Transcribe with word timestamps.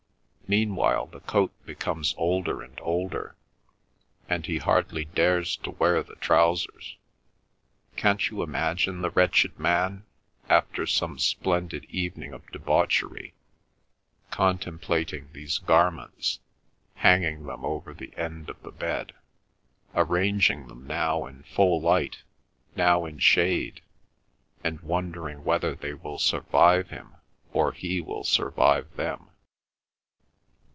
Meanwhile 0.51 1.05
the 1.05 1.21
coat 1.21 1.53
becomes 1.65 2.13
older 2.17 2.61
and 2.61 2.77
older, 2.81 3.37
and 4.27 4.45
he 4.45 4.57
hardly 4.57 5.05
dares 5.05 5.55
to 5.55 5.69
wear 5.71 6.03
the 6.03 6.15
trousers. 6.17 6.97
Can't 7.95 8.29
you 8.29 8.43
imagine 8.43 9.01
the 9.01 9.11
wretched 9.11 9.57
man, 9.57 10.03
after 10.49 10.85
some 10.85 11.17
splendid 11.19 11.85
evening 11.85 12.33
of 12.33 12.45
debauchery, 12.51 13.33
contemplating 14.29 15.29
these 15.31 15.57
garments—hanging 15.59 17.45
them 17.45 17.63
over 17.63 17.93
the 17.93 18.13
end 18.17 18.49
of 18.49 18.61
the 18.61 18.73
bed, 18.73 19.13
arranging 19.95 20.67
them 20.67 20.85
now 20.85 21.25
in 21.27 21.43
full 21.43 21.79
light, 21.79 22.23
now 22.75 23.05
in 23.05 23.19
shade, 23.19 23.79
and 24.65 24.81
wondering 24.81 25.45
whether 25.45 25.75
they 25.75 25.93
will 25.93 26.19
survive 26.19 26.89
him, 26.89 27.15
or 27.53 27.71
he 27.71 28.01
will 28.01 28.25
survive 28.25 28.93
them? 28.97 29.29